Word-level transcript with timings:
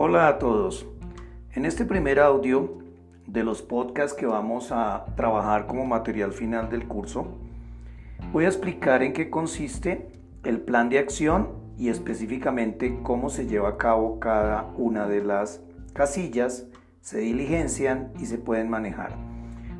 Hola 0.00 0.28
a 0.28 0.38
todos. 0.38 0.86
En 1.54 1.64
este 1.64 1.84
primer 1.84 2.20
audio 2.20 2.78
de 3.26 3.42
los 3.42 3.62
podcasts 3.62 4.16
que 4.16 4.26
vamos 4.26 4.70
a 4.70 5.06
trabajar 5.16 5.66
como 5.66 5.86
material 5.86 6.32
final 6.32 6.70
del 6.70 6.86
curso, 6.86 7.26
voy 8.32 8.44
a 8.44 8.46
explicar 8.46 9.02
en 9.02 9.12
qué 9.12 9.28
consiste 9.28 10.12
el 10.44 10.60
plan 10.60 10.88
de 10.88 11.00
acción 11.00 11.48
y 11.76 11.88
específicamente 11.88 13.00
cómo 13.02 13.28
se 13.28 13.48
lleva 13.48 13.70
a 13.70 13.76
cabo 13.76 14.20
cada 14.20 14.70
una 14.76 15.08
de 15.08 15.24
las 15.24 15.64
casillas, 15.94 16.68
se 17.00 17.18
diligencian 17.18 18.12
y 18.20 18.26
se 18.26 18.38
pueden 18.38 18.70
manejar. 18.70 19.16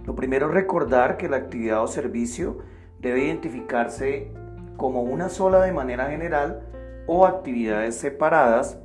Lo 0.05 0.17
primero 0.17 0.49
es 0.49 0.53
recordar 0.55 1.17
que 1.17 1.29
la 1.29 1.37
actividad 1.37 1.81
o 1.81 1.87
servicio 1.87 2.59
debe 2.99 3.27
identificarse 3.27 4.33
como 4.77 5.03
una 5.03 5.29
sola 5.29 5.61
de 5.61 5.71
manera 5.71 6.11
general 6.11 6.67
o 7.07 7.25
actividades 7.25 7.95
separadas 7.95 8.81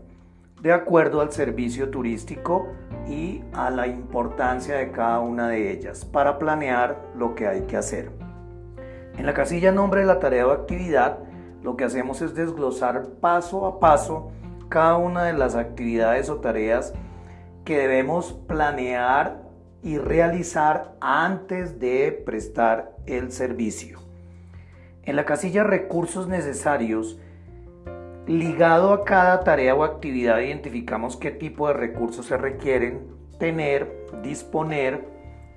de 0.64 0.72
acuerdo 0.72 1.20
al 1.20 1.34
servicio 1.34 1.90
turístico 1.90 2.70
y 3.06 3.44
a 3.52 3.70
la 3.70 3.86
importancia 3.86 4.78
de 4.78 4.92
cada 4.92 5.20
una 5.20 5.50
de 5.50 5.72
ellas 5.72 6.06
para 6.06 6.40
planear 6.40 6.98
lo 7.18 7.36
que 7.36 7.48
hay 7.48 7.64
que 7.64 7.76
hacer. 7.76 8.12
En 9.18 9.26
la 9.26 9.34
casilla 9.34 9.74
nombre 9.74 10.00
de 10.00 10.08
la 10.08 10.20
tarea 10.20 10.48
o 10.48 10.52
actividad, 10.52 11.20
lo 11.62 11.76
que 11.76 11.84
hacemos 11.84 12.22
es 12.22 12.34
desglosar 12.34 13.10
paso 13.20 13.66
a 13.66 13.82
paso 13.82 14.32
cada 14.70 14.96
una 14.96 15.26
de 15.26 15.34
las 15.34 15.56
actividades 15.56 16.30
o 16.30 16.38
tareas 16.38 16.94
que 17.66 17.78
debemos 17.78 18.32
planear 18.48 19.44
y 19.82 19.98
realizar 19.98 20.96
antes 21.02 21.78
de 21.82 22.24
prestar 22.26 22.96
el 23.06 23.34
servicio. 23.34 24.00
En 25.04 25.18
la 25.18 25.26
casilla 25.26 25.66
recursos 25.66 26.30
necesarios, 26.30 27.20
Ligado 28.28 28.94
a 28.94 29.04
cada 29.04 29.44
tarea 29.44 29.76
o 29.76 29.84
actividad 29.84 30.40
identificamos 30.40 31.18
qué 31.18 31.30
tipo 31.30 31.68
de 31.68 31.74
recursos 31.74 32.28
se 32.28 32.38
requieren 32.38 33.06
tener, 33.38 34.08
disponer 34.24 35.06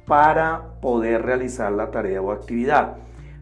para 0.04 0.80
poder 0.80 1.22
realizar 1.22 1.70
la 1.70 1.92
tarea 1.92 2.20
o 2.20 2.32
actividad. 2.32 2.96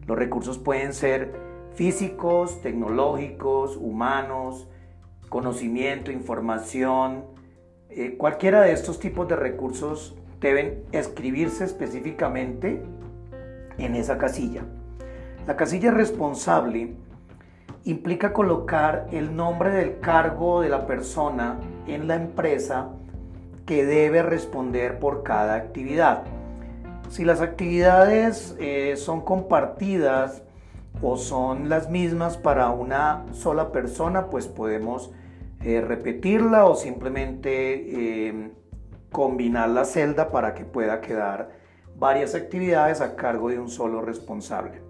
Los 0.06 0.18
recursos 0.18 0.58
pueden 0.58 0.92
ser 0.92 1.32
físicos, 1.72 2.60
tecnológicos, 2.60 3.78
humanos, 3.78 4.68
conocimiento, 5.30 6.12
información. 6.12 7.24
Eh, 7.88 8.16
cualquiera 8.18 8.60
de 8.60 8.72
estos 8.72 8.98
tipos 8.98 9.26
de 9.26 9.36
recursos 9.36 10.18
deben 10.38 10.84
escribirse 10.92 11.64
específicamente 11.64 12.82
en 13.78 13.94
esa 13.94 14.18
casilla. 14.18 14.66
La 15.46 15.56
casilla 15.56 15.90
responsable 15.90 16.94
implica 17.84 18.32
colocar 18.32 19.06
el 19.12 19.36
nombre 19.36 19.70
del 19.70 20.00
cargo 20.00 20.62
de 20.62 20.70
la 20.70 20.86
persona 20.86 21.58
en 21.86 22.08
la 22.08 22.16
empresa 22.16 22.88
que 23.66 23.84
debe 23.84 24.22
responder 24.22 24.98
por 24.98 25.22
cada 25.22 25.54
actividad. 25.54 26.24
Si 27.10 27.24
las 27.24 27.40
actividades 27.40 28.56
eh, 28.58 28.94
son 28.96 29.20
compartidas 29.20 30.42
o 31.02 31.16
son 31.16 31.68
las 31.68 31.90
mismas 31.90 32.36
para 32.38 32.70
una 32.70 33.24
sola 33.32 33.70
persona, 33.70 34.26
pues 34.30 34.46
podemos 34.46 35.12
eh, 35.62 35.80
repetirla 35.80 36.64
o 36.66 36.74
simplemente 36.74 38.28
em, 38.28 38.52
combinar 39.10 39.68
la 39.68 39.84
celda 39.84 40.30
para 40.30 40.54
que 40.54 40.64
pueda 40.64 41.00
quedar 41.00 41.50
varias 41.96 42.34
actividades 42.34 43.00
a 43.00 43.16
cargo 43.16 43.50
de 43.50 43.58
un 43.58 43.68
solo 43.68 44.00
responsable. 44.00 44.80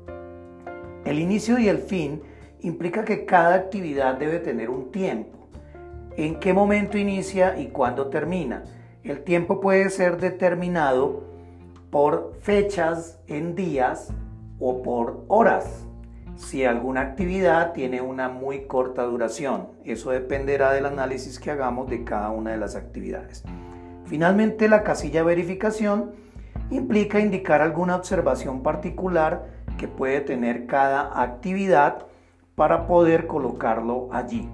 El 1.04 1.18
inicio 1.18 1.58
y 1.58 1.68
el 1.68 1.78
fin 1.78 2.22
implica 2.64 3.04
que 3.04 3.26
cada 3.26 3.54
actividad 3.54 4.14
debe 4.14 4.38
tener 4.38 4.70
un 4.70 4.90
tiempo. 4.90 5.48
¿En 6.16 6.40
qué 6.40 6.54
momento 6.54 6.96
inicia 6.96 7.58
y 7.58 7.66
cuándo 7.66 8.08
termina? 8.08 8.64
El 9.02 9.22
tiempo 9.22 9.60
puede 9.60 9.90
ser 9.90 10.16
determinado 10.16 11.24
por 11.90 12.34
fechas 12.40 13.20
en 13.26 13.54
días 13.54 14.14
o 14.58 14.82
por 14.82 15.24
horas. 15.28 15.86
Si 16.36 16.64
alguna 16.64 17.02
actividad 17.02 17.74
tiene 17.74 18.00
una 18.00 18.30
muy 18.30 18.62
corta 18.62 19.02
duración, 19.02 19.68
eso 19.84 20.10
dependerá 20.10 20.72
del 20.72 20.86
análisis 20.86 21.38
que 21.38 21.50
hagamos 21.50 21.90
de 21.90 22.02
cada 22.02 22.30
una 22.30 22.52
de 22.52 22.56
las 22.56 22.76
actividades. 22.76 23.44
Finalmente, 24.06 24.68
la 24.68 24.82
casilla 24.82 25.22
verificación 25.22 26.12
implica 26.70 27.20
indicar 27.20 27.60
alguna 27.60 27.96
observación 27.96 28.62
particular 28.62 29.48
que 29.76 29.86
puede 29.86 30.22
tener 30.22 30.66
cada 30.66 31.20
actividad 31.22 32.06
para 32.54 32.86
poder 32.86 33.26
colocarlo 33.26 34.08
allí. 34.12 34.48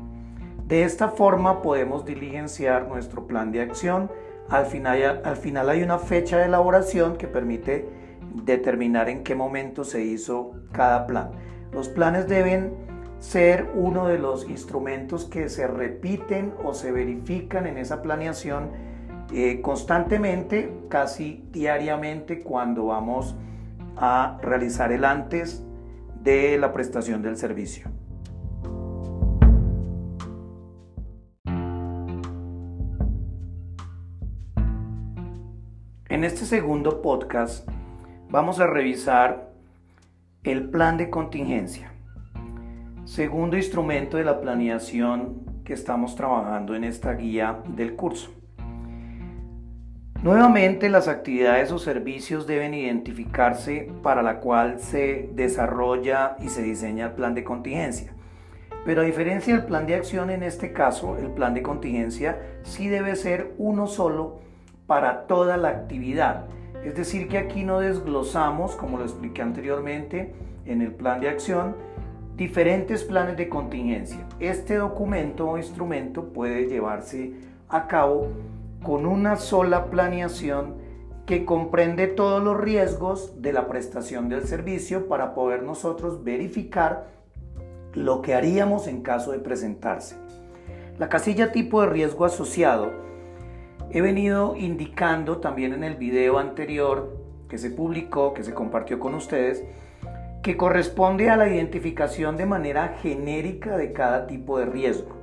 De 0.66 0.84
esta 0.84 1.08
forma 1.08 1.62
podemos 1.62 2.04
diligenciar 2.04 2.88
nuestro 2.88 3.26
plan 3.26 3.50
de 3.52 3.60
acción. 3.60 4.10
Al 4.48 4.66
final, 4.66 5.22
al 5.24 5.36
final 5.36 5.68
hay 5.68 5.82
una 5.82 5.98
fecha 5.98 6.38
de 6.38 6.44
elaboración 6.44 7.16
que 7.16 7.26
permite 7.26 7.88
determinar 8.44 9.08
en 9.08 9.24
qué 9.24 9.34
momento 9.34 9.84
se 9.84 10.02
hizo 10.02 10.52
cada 10.72 11.06
plan. 11.06 11.30
Los 11.72 11.88
planes 11.88 12.28
deben 12.28 12.72
ser 13.18 13.70
uno 13.74 14.06
de 14.06 14.18
los 14.18 14.48
instrumentos 14.48 15.24
que 15.24 15.48
se 15.48 15.66
repiten 15.66 16.54
o 16.64 16.72
se 16.72 16.90
verifican 16.90 17.66
en 17.66 17.76
esa 17.76 18.00
planeación 18.00 18.70
eh, 19.32 19.60
constantemente, 19.60 20.72
casi 20.88 21.44
diariamente, 21.52 22.42
cuando 22.42 22.86
vamos 22.86 23.36
a 23.96 24.38
realizar 24.42 24.90
el 24.90 25.04
antes, 25.04 25.64
de 26.22 26.58
la 26.58 26.72
prestación 26.72 27.22
del 27.22 27.36
servicio. 27.36 27.90
En 36.08 36.24
este 36.24 36.44
segundo 36.44 37.02
podcast 37.02 37.68
vamos 38.28 38.60
a 38.60 38.66
revisar 38.66 39.52
el 40.42 40.68
plan 40.68 40.96
de 40.96 41.08
contingencia, 41.08 41.92
segundo 43.04 43.56
instrumento 43.56 44.16
de 44.16 44.24
la 44.24 44.40
planeación 44.40 45.62
que 45.64 45.72
estamos 45.72 46.16
trabajando 46.16 46.74
en 46.74 46.84
esta 46.84 47.12
guía 47.14 47.62
del 47.68 47.94
curso. 47.96 48.39
Nuevamente, 50.22 50.90
las 50.90 51.08
actividades 51.08 51.72
o 51.72 51.78
servicios 51.78 52.46
deben 52.46 52.74
identificarse 52.74 53.90
para 54.02 54.22
la 54.22 54.40
cual 54.40 54.78
se 54.78 55.30
desarrolla 55.32 56.36
y 56.42 56.50
se 56.50 56.60
diseña 56.60 57.06
el 57.06 57.12
plan 57.12 57.34
de 57.34 57.42
contingencia. 57.42 58.12
Pero 58.84 59.00
a 59.00 59.04
diferencia 59.04 59.56
del 59.56 59.64
plan 59.64 59.86
de 59.86 59.94
acción, 59.94 60.28
en 60.28 60.42
este 60.42 60.74
caso, 60.74 61.16
el 61.16 61.28
plan 61.30 61.54
de 61.54 61.62
contingencia 61.62 62.38
sí 62.64 62.88
debe 62.88 63.16
ser 63.16 63.54
uno 63.56 63.86
solo 63.86 64.40
para 64.86 65.26
toda 65.26 65.56
la 65.56 65.70
actividad. 65.70 66.44
Es 66.84 66.94
decir, 66.96 67.26
que 67.26 67.38
aquí 67.38 67.64
no 67.64 67.80
desglosamos, 67.80 68.76
como 68.76 68.98
lo 68.98 69.04
expliqué 69.04 69.40
anteriormente 69.40 70.34
en 70.66 70.82
el 70.82 70.92
plan 70.92 71.22
de 71.22 71.30
acción, 71.30 71.76
diferentes 72.36 73.04
planes 73.04 73.38
de 73.38 73.48
contingencia. 73.48 74.18
Este 74.38 74.74
documento 74.74 75.48
o 75.48 75.56
instrumento 75.56 76.30
puede 76.30 76.68
llevarse 76.68 77.32
a 77.70 77.86
cabo 77.86 78.28
con 78.82 79.06
una 79.06 79.36
sola 79.36 79.86
planeación 79.86 80.76
que 81.26 81.44
comprende 81.44 82.06
todos 82.06 82.42
los 82.42 82.58
riesgos 82.58 83.40
de 83.40 83.52
la 83.52 83.68
prestación 83.68 84.28
del 84.28 84.44
servicio 84.44 85.06
para 85.06 85.34
poder 85.34 85.62
nosotros 85.62 86.24
verificar 86.24 87.08
lo 87.94 88.22
que 88.22 88.34
haríamos 88.34 88.86
en 88.86 89.02
caso 89.02 89.32
de 89.32 89.38
presentarse. 89.38 90.16
La 90.98 91.08
casilla 91.08 91.52
tipo 91.52 91.80
de 91.82 91.88
riesgo 91.88 92.24
asociado 92.24 92.90
he 93.90 94.00
venido 94.00 94.56
indicando 94.56 95.38
también 95.38 95.72
en 95.72 95.84
el 95.84 95.96
video 95.96 96.38
anterior 96.38 97.16
que 97.48 97.58
se 97.58 97.70
publicó, 97.70 98.32
que 98.32 98.44
se 98.44 98.54
compartió 98.54 98.98
con 98.98 99.14
ustedes, 99.14 99.64
que 100.42 100.56
corresponde 100.56 101.28
a 101.28 101.36
la 101.36 101.48
identificación 101.48 102.36
de 102.36 102.46
manera 102.46 102.96
genérica 103.02 103.76
de 103.76 103.92
cada 103.92 104.26
tipo 104.26 104.58
de 104.58 104.66
riesgo 104.66 105.16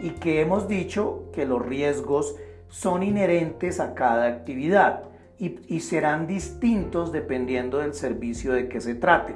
y 0.00 0.10
que 0.10 0.40
hemos 0.40 0.68
dicho 0.68 1.24
que 1.32 1.44
los 1.44 1.64
riesgos 1.64 2.36
son 2.70 3.02
inherentes 3.02 3.80
a 3.80 3.94
cada 3.94 4.26
actividad 4.26 5.02
y, 5.38 5.80
serán 5.80 6.26
distintos 6.26 7.12
dependiendo 7.12 7.78
del 7.78 7.94
servicio 7.94 8.52
de 8.52 8.68
que 8.68 8.80
se 8.80 8.94
trate. 8.94 9.34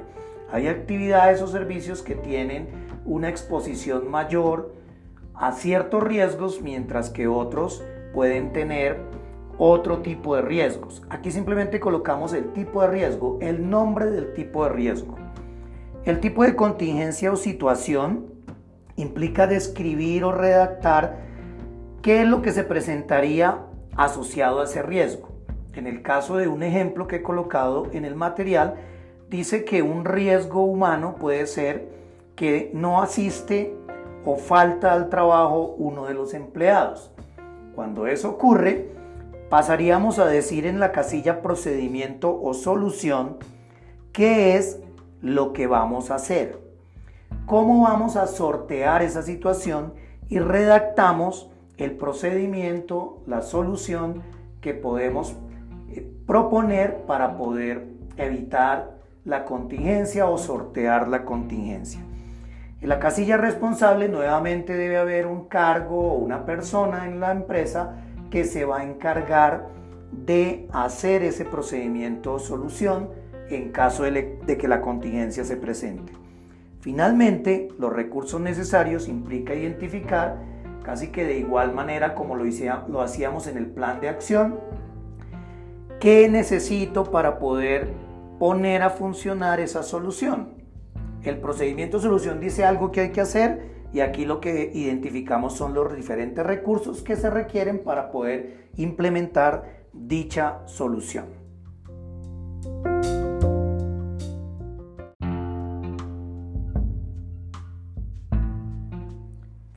Hay 0.51 0.67
actividades 0.67 1.41
o 1.41 1.47
servicios 1.47 2.01
que 2.03 2.15
tienen 2.15 2.67
una 3.05 3.29
exposición 3.29 4.09
mayor 4.09 4.73
a 5.33 5.51
ciertos 5.51 6.03
riesgos, 6.03 6.61
mientras 6.61 7.09
que 7.09 7.27
otros 7.27 7.83
pueden 8.13 8.53
tener 8.53 8.99
otro 9.57 9.99
tipo 9.99 10.35
de 10.35 10.43
riesgos. 10.43 11.01
Aquí 11.09 11.31
simplemente 11.31 11.79
colocamos 11.79 12.33
el 12.33 12.53
tipo 12.53 12.81
de 12.81 12.87
riesgo, 12.87 13.39
el 13.41 13.67
nombre 13.67 14.05
del 14.11 14.33
tipo 14.33 14.63
de 14.63 14.69
riesgo. 14.69 15.15
El 16.05 16.19
tipo 16.19 16.43
de 16.43 16.55
contingencia 16.55 17.31
o 17.31 17.35
situación 17.35 18.27
implica 18.95 19.47
describir 19.47 20.23
o 20.23 20.31
redactar 20.31 21.24
¿Qué 22.05 22.21
es 22.21 22.27
lo 22.27 22.43
que 22.43 22.51
se 22.51 22.63
presentaría 22.63 23.65
asociado 23.97 24.61
a 24.61 24.65
ese 24.65 24.83
riesgo? 24.83 25.29
En 25.73 25.87
el 25.87 26.03
caso 26.03 26.37
de 26.37 26.47
un 26.47 26.61
ejemplo 26.61 27.07
que 27.07 27.15
he 27.15 27.23
colocado 27.23 27.87
en 27.93 28.05
el 28.05 28.13
material, 28.13 28.75
dice 29.27 29.65
que 29.65 29.81
un 29.81 30.05
riesgo 30.05 30.61
humano 30.61 31.15
puede 31.15 31.47
ser 31.47 31.89
que 32.35 32.69
no 32.75 33.01
asiste 33.01 33.75
o 34.23 34.35
falta 34.37 34.93
al 34.93 35.09
trabajo 35.09 35.73
uno 35.79 36.05
de 36.05 36.13
los 36.13 36.35
empleados. 36.35 37.11
Cuando 37.73 38.05
eso 38.05 38.29
ocurre, 38.29 38.91
pasaríamos 39.49 40.19
a 40.19 40.27
decir 40.27 40.67
en 40.67 40.79
la 40.79 40.91
casilla 40.91 41.41
procedimiento 41.41 42.39
o 42.39 42.53
solución 42.53 43.37
qué 44.11 44.57
es 44.57 44.79
lo 45.21 45.53
que 45.53 45.65
vamos 45.65 46.11
a 46.11 46.15
hacer, 46.17 46.59
cómo 47.47 47.81
vamos 47.81 48.15
a 48.15 48.27
sortear 48.27 49.01
esa 49.01 49.23
situación 49.23 49.95
y 50.29 50.37
redactamos 50.37 51.49
el 51.77 51.91
procedimiento, 51.91 53.21
la 53.27 53.41
solución 53.41 54.23
que 54.61 54.73
podemos 54.73 55.35
eh, 55.89 56.07
proponer 56.25 57.03
para 57.05 57.37
poder 57.37 57.87
evitar 58.17 58.95
la 59.25 59.45
contingencia 59.45 60.27
o 60.27 60.37
sortear 60.37 61.07
la 61.07 61.25
contingencia. 61.25 62.01
En 62.81 62.89
la 62.89 62.99
casilla 62.99 63.37
responsable 63.37 64.09
nuevamente 64.09 64.75
debe 64.75 64.97
haber 64.97 65.25
un 65.27 65.47
cargo 65.47 66.13
o 66.13 66.17
una 66.17 66.45
persona 66.45 67.07
en 67.07 67.19
la 67.19 67.31
empresa 67.31 67.95
que 68.29 68.43
se 68.43 68.65
va 68.65 68.79
a 68.79 68.83
encargar 68.83 69.67
de 70.11 70.67
hacer 70.71 71.23
ese 71.23 71.45
procedimiento 71.45 72.33
o 72.33 72.39
solución 72.39 73.09
en 73.49 73.71
caso 73.71 74.03
de, 74.03 74.39
que 74.59 74.67
la 74.67 74.81
contingencia 74.81 75.43
se 75.43 75.57
presente. 75.57 76.13
Finalmente, 76.79 77.69
los 77.79 77.91
recursos 77.91 78.39
necesarios 78.39 79.07
implica 79.07 79.55
identificar 79.55 80.37
casi 80.85 81.07
que 81.07 81.25
de 81.25 81.39
igual 81.39 81.73
manera 81.73 82.13
como 82.13 82.35
lo, 82.35 83.01
hacíamos 83.01 83.47
en 83.47 83.57
el 83.57 83.65
plan 83.65 83.99
de 83.99 84.07
acción, 84.07 84.59
qué 85.99 86.29
necesito 86.29 87.05
para 87.05 87.39
poder 87.39 87.91
poner 88.37 88.83
a 88.83 88.91
funcionar 88.91 89.59
esa 89.59 89.81
solución. 89.81 90.53
El 91.23 91.39
procedimiento 91.39 91.99
solución 91.99 92.39
dice 92.39 92.65
algo 92.65 92.91
que 92.91 93.01
hay 93.01 93.11
que 93.11 93.21
hacer 93.21 93.73
y 93.93 94.01
aquí 94.01 94.25
lo 94.25 94.39
que 94.39 94.69
identificamos 94.73 95.53
son 95.53 95.73
los 95.73 95.95
diferentes 95.95 96.45
recursos 96.45 97.01
que 97.01 97.15
se 97.15 97.31
requieren 97.31 97.83
para 97.83 98.11
poder 98.11 98.69
implementar 98.77 99.87
dicha 99.91 100.59
solución. 100.67 101.44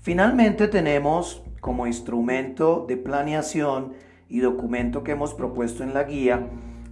Finalmente 0.09 0.69
tenemos 0.69 1.43
como 1.61 1.87
instrumento 1.87 2.87
de 2.89 2.97
planeación 2.97 3.93
y 4.31 4.41
documento 4.41 5.05
que 5.05 5.13
hemos 5.13 5.35
propuesto 5.35 5.83
en 5.83 5.93
la 5.93 6.05
guía 6.05 6.47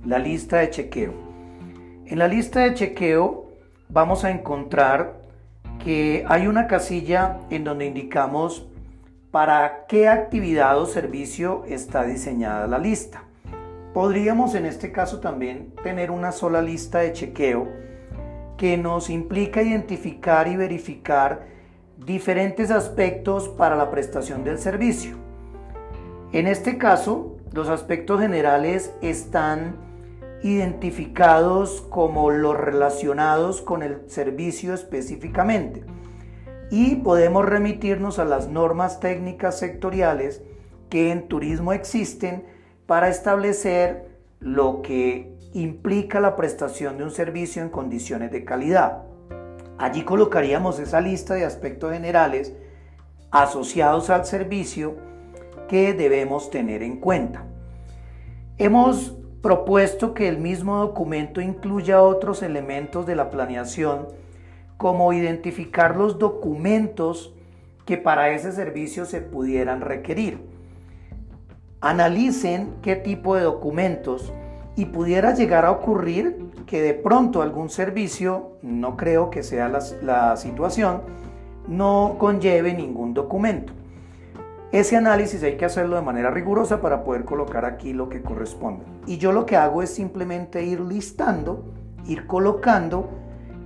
la 0.05 0.19
lista 0.19 0.59
de 0.59 0.69
chequeo. 0.69 1.15
En 2.05 2.19
la 2.19 2.29
lista 2.29 2.61
de 2.61 2.75
chequeo 2.75 3.53
vamos 3.89 4.25
a 4.25 4.31
encontrar 4.31 5.15
que 5.83 6.27
hay 6.29 6.47
una 6.47 6.67
casilla 6.67 7.39
en 7.49 7.65
donde 7.65 7.87
indicamos 7.87 8.69
para 9.31 9.87
qué 9.89 10.09
actividad 10.09 10.79
o 10.79 10.85
servicio 10.85 11.65
está 11.67 12.05
diseñada 12.05 12.67
la 12.67 12.79
lista. 12.79 13.25
Podríamos 13.95 14.55
en 14.55 14.67
este 14.67 14.93
caso 14.93 15.21
también 15.21 15.73
tener 15.83 16.11
una 16.11 16.33
sola 16.33 16.61
lista 16.61 16.99
de 16.99 17.15
chequeo 17.15 17.67
que 18.59 18.77
nos 18.77 19.09
implica 19.09 19.63
identificar 19.63 20.49
y 20.49 20.57
verificar 20.57 21.56
diferentes 21.97 22.71
aspectos 22.71 23.49
para 23.49 23.77
la 23.77 23.91
prestación 23.91 24.45
del 24.45 24.59
servicio. 24.59 25.17
En 26.33 26.47
este 26.47 26.79
caso, 26.79 27.37
los 27.53 27.69
aspectos 27.69 28.21
generales 28.21 28.93
están 29.01 29.77
identificados 30.43 31.81
como 31.89 32.31
los 32.31 32.57
relacionados 32.57 33.63
con 33.63 33.83
el 33.83 34.09
servicio 34.09 34.75
específicamente 34.75 35.85
y 36.71 36.97
podemos 36.97 37.47
remitirnos 37.47 38.19
a 38.19 38.25
las 38.25 38.49
normas 38.49 39.01
técnicas 39.01 39.59
sectoriales 39.59 40.43
que 40.91 41.11
en 41.11 41.29
turismo 41.29 41.73
existen 41.73 42.45
para 42.87 43.09
establecer 43.09 44.09
lo 44.41 44.83
que 44.83 45.35
implica 45.55 46.21
la 46.21 46.37
prestación 46.37 46.99
de 46.99 47.05
un 47.05 47.11
servicio 47.11 47.63
en 47.63 47.71
condiciones 47.71 48.31
de 48.31 48.45
calidad. 48.45 49.05
Allí 49.79 50.05
colocaríamos 50.05 50.79
esa 50.79 51.01
lista 51.01 51.35
de 51.35 51.45
aspectos 51.45 51.93
generales 51.93 52.55
asociados 53.31 54.09
al 54.09 54.25
servicio 54.25 54.97
que 55.69 55.93
debemos 55.93 56.51
tener 56.51 56.83
en 56.83 56.99
cuenta. 56.99 57.45
Hemos 58.57 59.15
propuesto 59.43 60.15
que 60.15 60.29
el 60.29 60.39
mismo 60.39 60.79
documento 60.79 61.41
incluya 61.41 62.03
otros 62.03 62.43
elementos 62.43 63.07
de 63.07 63.17
la 63.17 63.29
planeación, 63.31 64.09
como 64.79 65.13
identificar 65.13 65.97
los 65.97 66.19
documentos 66.19 67.35
que 67.85 67.99
para 67.99 68.31
ese 68.31 68.53
servicio 68.53 69.05
se 69.05 69.21
pudieran 69.21 69.83
requerir. 69.83 70.41
Analicen 71.81 72.77
qué 72.83 72.97
tipo 72.97 73.37
de 73.37 73.43
documentos 73.43 74.33
y 74.77 74.85
pudiera 74.85 75.35
llegar 75.35 75.65
a 75.65 75.71
ocurrir 75.71 76.51
que 76.67 76.83
de 76.83 76.93
pronto 76.93 77.41
algún 77.41 77.71
servicio, 77.71 78.59
no 78.63 78.97
creo 78.97 79.31
que 79.31 79.43
sea 79.43 79.69
la, 79.69 80.37
situación, 80.37 81.01
no 81.67 82.17
conlleve 82.19 82.75
ningún 82.75 83.15
documento. 83.15 83.73
Ese 84.73 84.97
análisis 84.97 85.43
hay 85.43 85.57
que 85.57 85.65
hacerlo 85.65 85.97
de 85.97 86.03
manera 86.03 86.31
rigurosa 86.31 86.83
para 86.83 87.05
poder 87.05 87.25
colocar 87.25 87.65
aquí 87.65 87.95
lo 87.95 88.11
que 88.11 88.21
corresponde. 88.21 88.85
Y 89.07 89.17
yo 89.17 89.33
lo 89.33 89.47
que 89.47 89.57
hago 89.57 89.83
es 89.83 89.91
simplemente 89.91 90.63
ir 90.65 90.81
listando, 90.81 91.73
ir 92.07 92.27
colocando, 92.27 93.09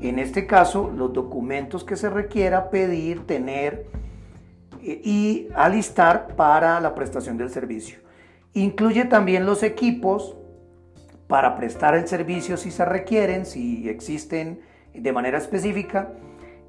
en 0.01 0.19
este 0.19 0.47
caso, 0.47 0.93
los 0.95 1.13
documentos 1.13 1.83
que 1.83 1.97
se 1.97 2.09
requiera 2.09 2.71
pedir, 2.71 3.27
tener 3.27 3.87
eh, 4.83 5.01
y 5.03 5.49
alistar 5.55 6.37
para 6.37 6.81
la 6.81 6.95
prestación 6.95 7.37
del 7.37 7.51
servicio. 7.51 7.99
Incluye 8.53 9.05
también 9.07 9.47
los 9.47 9.63
equipos 9.63 10.37
para 11.31 11.57
prestar 11.57 11.95
el 11.95 12.09
servicio 12.09 12.57
si 12.57 12.73
se 12.73 12.85
requieren, 12.85 13.47
si 13.47 13.89
existen 13.89 14.63
de 14.93 15.13
manera 15.13 15.39
específica. 15.39 16.13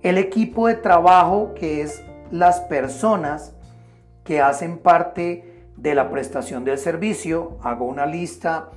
El 0.04 0.20
equipo 0.20 0.68
de 0.68 0.76
trabajo, 0.76 1.56
que 1.56 1.82
es 1.82 2.04
las 2.30 2.60
personas 2.62 3.56
que 4.24 4.40
hacen 4.40 4.78
parte 4.78 5.66
de 5.78 5.96
la 5.96 6.12
prestación 6.12 6.64
del 6.64 6.78
servicio. 6.78 7.58
Hago 7.64 7.86
una 7.86 8.06
lista 8.06 8.70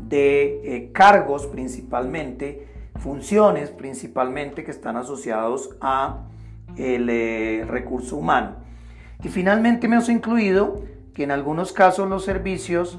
de 0.00 0.60
eh, 0.64 0.90
cargos 0.92 1.46
principalmente, 1.46 2.66
funciones 2.98 3.70
principalmente 3.70 4.64
que 4.64 4.72
están 4.72 4.96
asociados 4.96 5.70
a 5.80 6.26
el 6.76 7.08
eh, 7.08 7.64
recurso 7.64 8.16
humano. 8.16 8.56
Y 9.22 9.28
finalmente 9.28 9.86
me 9.86 9.98
he 9.98 10.12
incluido 10.12 10.82
que 11.14 11.22
en 11.22 11.30
algunos 11.30 11.72
casos 11.72 12.08
los 12.08 12.24
servicios 12.24 12.98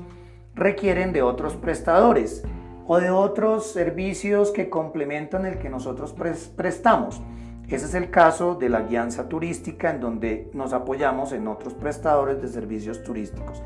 requieren 0.60 1.14
de 1.14 1.22
otros 1.22 1.56
prestadores 1.56 2.44
o 2.86 3.00
de 3.00 3.10
otros 3.10 3.72
servicios 3.72 4.52
que 4.52 4.70
complementan 4.70 5.46
el 5.46 5.58
que 5.58 5.70
nosotros 5.70 6.14
prestamos. 6.56 7.22
Ese 7.68 7.86
es 7.86 7.94
el 7.94 8.10
caso 8.10 8.56
de 8.56 8.68
la 8.68 8.82
guianza 8.82 9.30
turística 9.30 9.92
en 9.92 10.02
donde 10.02 10.50
nos 10.54 10.74
apoyamos 10.74 11.32
en 11.34 11.48
otros 11.48 11.76
prestadores 11.76 12.42
de 12.42 12.48
servicios 12.48 13.04
turísticos. 13.04 13.62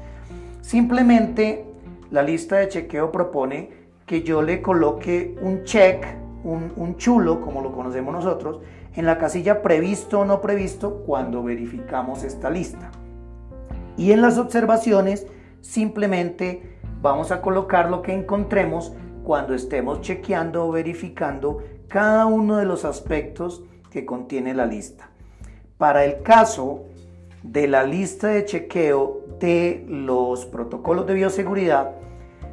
Simplemente 0.62 1.66
la 2.12 2.22
lista 2.22 2.58
de 2.58 2.68
chequeo 2.68 3.12
propone 3.12 3.72
que 4.06 4.22
yo 4.22 4.42
le 4.42 4.62
coloque 4.62 5.36
un 5.42 5.64
check, 5.64 6.06
un, 6.44 6.98
chulo, 6.98 7.40
como 7.40 7.62
lo 7.62 7.72
conocemos 7.72 8.14
nosotros, 8.14 8.60
en 8.96 9.06
la 9.06 9.18
casilla 9.18 9.62
previsto 9.62 10.20
o 10.20 10.26
no 10.26 10.42
previsto 10.42 11.04
cuando 11.06 11.42
verificamos 11.42 12.24
esta 12.24 12.50
lista. 12.50 12.92
Y 13.96 14.12
en 14.12 14.22
las 14.22 14.38
observaciones 14.38 15.26
simplemente 15.62 16.73
vamos 17.04 17.34
a 17.34 17.42
colocar 17.42 17.90
lo 17.90 18.02
que 18.02 18.14
encontremos 18.14 18.94
cuando 19.26 19.54
estemos 19.54 20.00
chequeando 20.00 20.66
o 20.66 20.72
verificando 20.72 21.62
cada 21.90 22.26
uno 22.26 22.56
de 22.58 22.66
los 22.66 22.86
aspectos 22.86 23.62
que 23.92 24.06
contiene 24.06 24.54
la 24.54 24.66
lista. 24.66 25.10
Para 25.78 26.06
el 26.06 26.24
caso 26.24 26.86
de 27.44 27.68
la 27.68 27.84
lista 27.84 28.30
de 28.30 28.46
chequeo 28.46 29.20
de 29.38 29.86
los 29.90 30.46
protocolos 30.46 31.06
de 31.06 31.16
bioseguridad, 31.16 31.92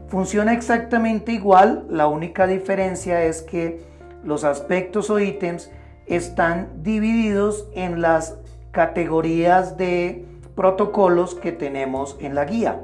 funciona 0.09 0.53
exactamente 0.53 1.31
igual, 1.31 1.87
la 1.89 2.09
única 2.09 2.49
diferencia 2.49 3.23
es 3.23 3.43
que 3.43 3.81
los 4.25 4.43
aspectos 4.43 5.11
o 5.11 5.21
ítems 5.21 5.71
están 6.07 6.83
divididos 6.83 7.69
en 7.73 8.01
las 8.01 8.37
categorías 8.73 9.77
de 9.77 10.25
protocolos 10.57 11.37
que 11.37 11.53
tenemos 11.53 12.17
en 12.19 12.35
la 12.35 12.47
guía. 12.47 12.83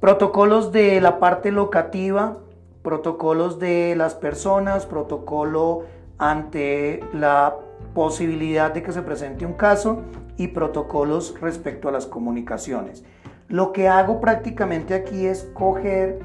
Protocolos 0.00 0.72
de 0.72 0.98
la 1.02 1.18
parte 1.18 1.52
locativa, 1.52 2.38
protocolos 2.82 3.58
de 3.58 3.94
las 3.96 4.14
personas, 4.14 4.86
protocolo 4.86 5.82
ante 6.16 7.00
la 7.12 7.56
posibilidad 7.92 8.72
de 8.72 8.82
que 8.82 8.92
se 8.92 9.02
presente 9.02 9.44
un 9.44 9.52
caso 9.52 10.00
y 10.38 10.48
protocolos 10.48 11.38
respecto 11.42 11.90
a 11.90 11.92
las 11.92 12.06
comunicaciones. 12.06 13.04
Lo 13.48 13.72
que 13.72 13.88
hago 13.88 14.22
prácticamente 14.22 14.94
aquí 14.94 15.26
es 15.26 15.50
coger 15.52 16.20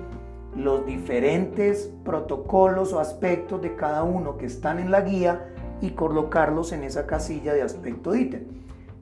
los 0.55 0.85
diferentes 0.85 1.91
protocolos 2.05 2.93
o 2.93 3.01
aspectos 3.01 3.61
de 3.61 3.75
cada 3.75 4.03
uno 4.03 4.37
que 4.37 4.45
están 4.45 4.79
en 4.79 4.89
la 4.89 5.01
guía 5.01 5.47
y 5.81 5.89
colocarlos 5.89 6.71
en 6.71 6.85
esa 6.85 7.05
casilla 7.05 7.53
de 7.53 7.61
aspecto 7.61 8.15
ítem. 8.15 8.45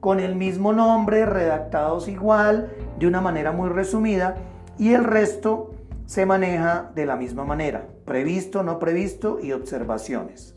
con 0.00 0.20
el 0.20 0.34
mismo 0.34 0.74
nombre, 0.74 1.24
redactados 1.24 2.08
igual, 2.08 2.70
de 2.98 3.06
una 3.06 3.22
manera 3.22 3.52
muy 3.52 3.70
resumida, 3.70 4.36
y 4.78 4.92
el 4.92 5.04
resto 5.04 5.74
se 6.06 6.26
maneja 6.26 6.92
de 6.94 7.06
la 7.06 7.16
misma 7.16 7.44
manera, 7.44 7.88
previsto, 8.04 8.62
no 8.62 8.78
previsto 8.78 9.38
y 9.40 9.52
observaciones. 9.52 10.53